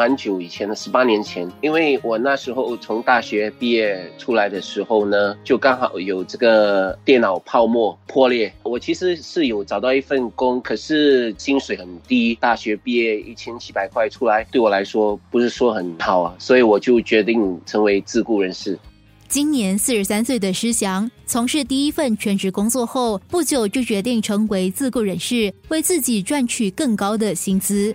[0.00, 8.50] 蛮久以前的，十八年前，因为我那时候从大学毕业出来的时候呢，就刚好有这个电脑泡沫破裂。
[8.62, 18.78] 我其实是有找到一份工，可是薪水很低，大学毕业一千七百块出来，对我来说不是说很好啊，所以我就决定成为自雇人士。
[19.28, 27.94] 今年四十三岁的施翔，从事第一份全职工作后不久就决定成为自雇人士，为自己赚取更高的薪资。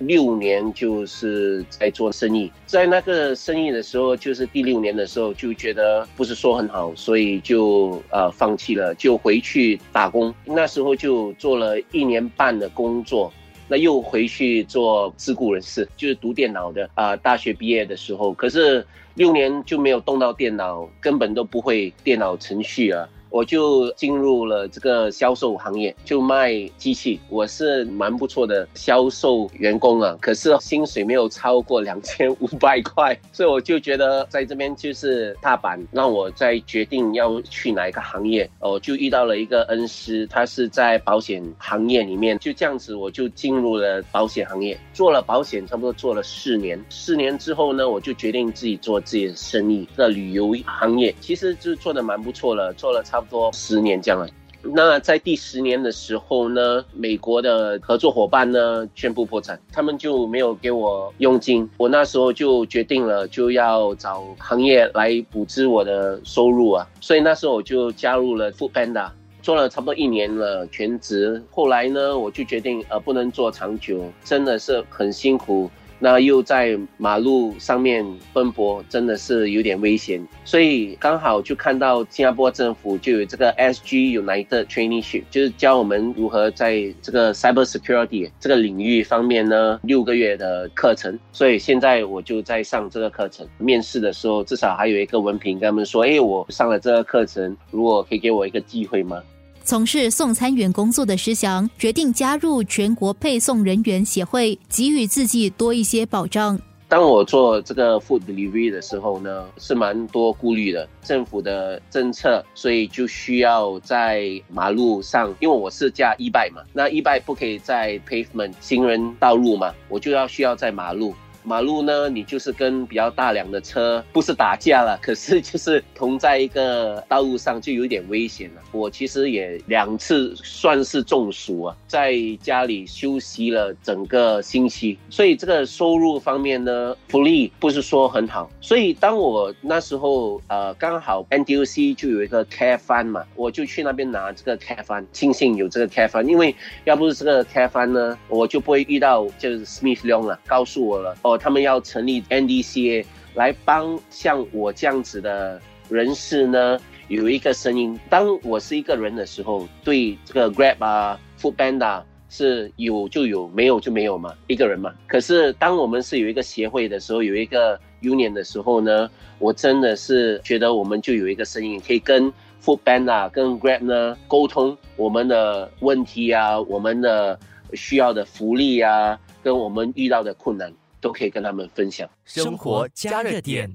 [0.00, 10.34] 六年就是在做生意，在那个生意的时候，就是第六年的时候就觉得不是说很好，所以就呃放弃了，就回去打工。
[10.44, 13.30] 那时候就做了一年半的工作，
[13.68, 17.14] 那又回去做自雇人士，就是读电脑的啊。
[17.16, 23.06] 大学毕业的时候，可是六年就没有动到电脑，根本都不会电脑程序啊。
[23.30, 27.18] 我就进入了这个销售行业，就卖机器。
[27.28, 38.50] 我是蛮不错的销售员工啊，可是薪水没有超过两千五百块，所以我就觉得在这边就是踏板，让我在决定要去哪一个行业。
[38.58, 46.84] 我就遇到了一个恩师，他是在保险行业里面，就这样子我就进入了保险行业，做了保险差不多做了四年。
[46.88, 53.19] 四年之后呢，我就决定自己做自己的生意，在旅游行业，其实就做的蛮不错了，做了差。
[53.20, 54.26] 差不多十年这样了。
[54.62, 61.68] 那在第十年的时候呢，美国的合作伙伴呢宣布破产，他们就没有给我佣金。
[61.76, 66.86] 我那时候就决定了，就要找行业来补支我的收入啊。
[67.00, 69.10] 所以那时候我就加入了 Food Panda，
[69.42, 71.42] 做了差不多一年了全职。
[71.50, 75.70] 后来呢，我就决定呃不能做长久，真的是很辛苦。
[76.02, 93.46] 那又在马路上面奔波，真的是有点危险，所以刚好就看到新加坡政府就有这个 SG United Trainingship，就是教我们如何在这个 Cyber Security 这个领域方面呢六个月的课程，所以现在我就在上这个课程。
[93.58, 99.22] 面试的时候至少还有一个文凭，跟他们说，哎，我上了这个课程，如果可以给我一个机会吗？
[99.70, 106.58] 从事送餐员工作的施翔决定加入全国配送人员协会，给予自己多一些保障。
[106.88, 110.88] 当我做这个 food delivery 的时候呢，是蛮多顾虑的。
[111.04, 121.14] 政府的政策，所以就需要在马路上，因为我是驾 e bike 嘛，那 e bike 不可以在 pavement 行人道路嘛，我就要需要在马路。
[121.42, 128.60] 马路呢，你就是跟比较大量的车，不是打架了，可是就是同在一个道路上，就有点危险了。
[128.72, 138.50] 我其实也两次算是中暑啊，在家里休息了整个星期，所以这个收入方面呢，福利不是说很好。
[138.60, 151.16] 所以当我那时候呃刚好 NDC 就有一个 Care Fund 嘛，我就去那边拿这个 Care Fund，庆幸有这个 Care Fund，因为要不是这个 Care Fund 呢，我就不会遇到就是 Smith Long 了，告诉我了。
[151.36, 153.04] 他们要成立 NDCA
[153.34, 157.98] 来帮像我这样子的人士呢，有一个声音。
[158.08, 164.92] 当我是一个人的时候，对这个 Grab 啊、Food Panda 是有就有，没有就没有嘛，一个人嘛。
[165.06, 177.38] 可是当我们是有一个协会的时候，有一个 Union 的时候呢，我真的是觉得我们就有一个声音，可以跟 Food Panda、跟 Grab 呢沟通我们的问题啊，我们的
[177.74, 180.72] 需要的福利啊，跟我们遇到的困难。
[181.00, 183.74] 都可以跟他们分享生活加热点。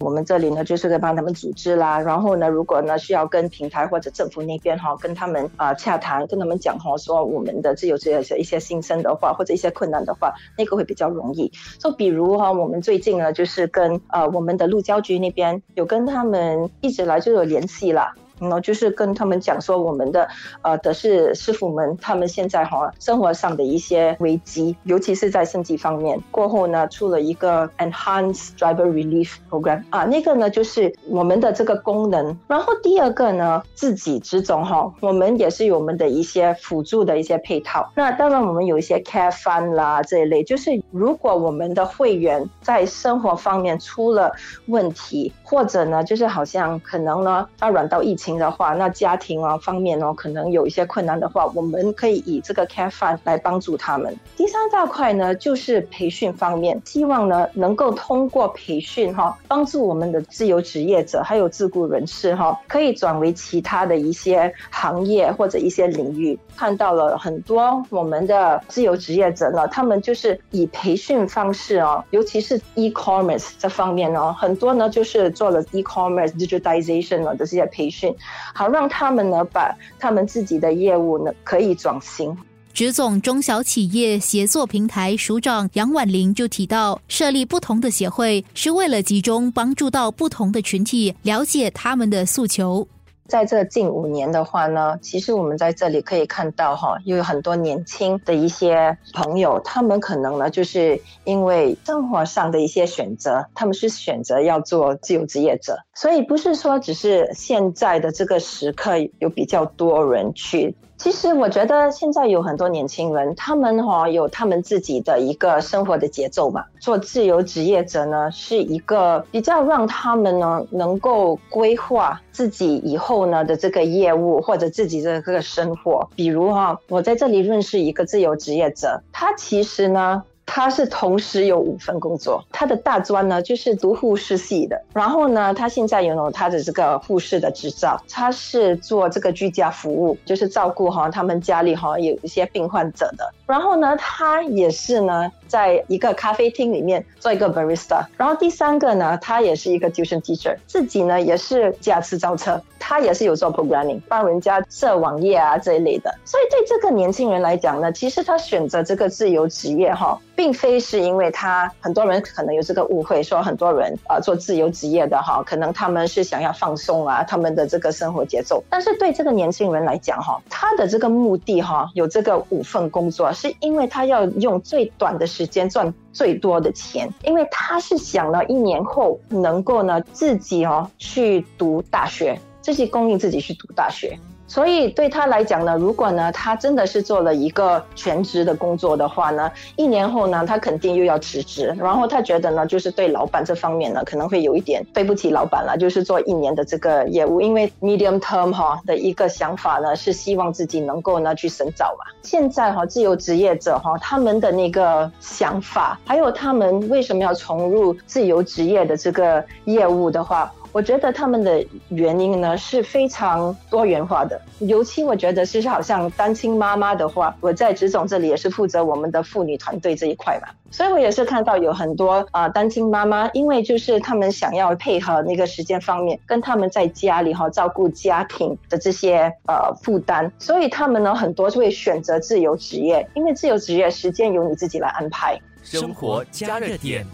[0.00, 1.98] 我们这里呢，就是在帮他们组织啦。
[2.00, 11.50] 然后呢，如果呢需要跟平台或者政府那边哈，跟他们啊洽谈，跟他们讲哈，说我们的自由职业者一些心声的话，或者一些困难的话，那个会比较容易。
[11.78, 18.14] 就比如哈，我们最近呢，就是跟呃我们的路交局那边有跟他们一直来就有联系啦。
[18.38, 20.28] 然后就是跟他们讲说，我们的
[20.62, 26.20] 呃的是师傅们，他们现在哈生活上的一些危机，尤其是在升级方面。
[26.30, 32.36] 过后呢，出了一个 Enhanced Driver Relief Program 啊，那个呢就是我们的这个功能。
[32.48, 37.90] 然后第二个呢，自己之中哈，我们也是有我们的一些辅助的一些配套。
[37.94, 44.30] 那当然我们有一些 Care Fund 啦这一类，就是如果我们的会员在生活方面出了
[44.66, 48.34] 问题，或者呢就是好像可能呢发软到疫情。
[48.34, 54.12] 的话，那家庭啊方面哦，可能有一些困难的话，我们可以以这个 Care Fund 来帮助他们。
[54.36, 66.36] 第三大块呢，就是培训方面，希望呢能够通过培训哈，帮助我们的自由职业者还有自雇人士哈，可以转为其他的一些行业或者一些领域。
[66.56, 78.14] 看到了很多我们的自由职业者呢，他们就是以培培训方式哦，尤其是 e-commerce 这方面哦，很多呢就是做了 e-commerce digitization 的这些培训。
[78.54, 82.36] 好，让他们呢把他们自己的业务呢可以转型。
[82.74, 92.86] 职总中小企业协作平台署长杨婉玲就提到，设立不同的协会是为了集中帮助到不同的群体，了解他们的诉求。
[93.26, 110.76] 在这近五年的话呢，其实我们在这里可以看到哈，有很多年轻的一些朋友，他们可能呢，就是因为生活上的一些选择，他们是选择要做自由职业者，所以不是说只是现在的这个时刻有比较多人去。
[111.04, 116.64] 其实我觉得现在有很多年轻人，他们哈有他们自己的一个生活的节奏嘛。
[116.80, 126.08] 做自由职业者呢，是一个比较让他们呢能够规划自己以后呢的这个业务或者自己的这个生活。
[126.16, 130.22] 比如哈，我在这里认识一个自由职业者，他其实呢。
[130.46, 145.30] 他是同时有五份工作，他的大专呢就是读护士系的，然后呢，他现在拥有他的这个护士的执照，他是做这个居家服务，就是照顾哈他们家里哈有一些病患者的，然后呢，他也是呢。
[145.46, 156.12] 在一个咖啡厅里面做一个 barista，然后第三个呢，他也是一个 tuition teacher，自己呢也是驾驶造车，他也是有做 programming，帮人家设网页啊这一类的。
[156.24, 168.60] 所以对这个年轻人来讲呢，其实他选择这个自由职业哈，并非是因为他很多人可能有这个误会，说很多人啊做自由职业的哈，可能他们是想要放松啊他们的这个生活节奏。
[168.68, 184.18] 但是对这个年轻人来讲哈，他的这个目的哈，有这个五份工作，是因为他要用最短的时间赚最多的钱，因为他是想呢一年后能够呢自己哦去读大学，自己供应自己去读大学。
[184.46, 202.04] 所以对他来讲呢，如果呢他真的是做了一个全职的工作的话呢，一年后呢他肯定又要辞职，然后他觉得呢就是对老板这方面呢可能会有一点对不起老板了，就是做一年的这个业务，因为 medium term 哈的一个想法呢是希望自己能够呢去深造嘛。
[202.22, 210.52] 现在哈自由职业者哈他们的那个想法，还有他们为什么要重入自由职业的这个业务的话。
[210.74, 235.38] 我觉得他们的原因呢是非常多元化的，尤其我觉得是好像单亲妈妈的话，我在职总这里也是负责我们的妇女团队这一块嘛，所以我也是看到有很多啊单亲妈妈，因为就是他们想要配合那个时间方面，跟他们在家里哈照顾家庭的这些呃负担，所以他们呢很多就会选择自由职业，因为自由职业时间由你自己来安排。
[235.62, 237.06] 生活加热点。